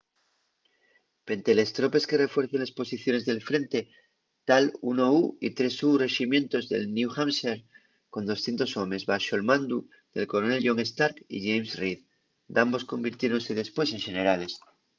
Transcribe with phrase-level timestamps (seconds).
[1.27, 3.79] pente les tropes que refuercen les posiciones del frente
[4.47, 5.15] ta’l 1u
[5.47, 7.63] y 3u reximientos de new hampshire
[8.13, 9.77] con 200 homes baxo’l mandu
[10.13, 11.99] del coronel john stark y james reed
[12.57, 14.51] dambos convirtiéronse depués en xenerales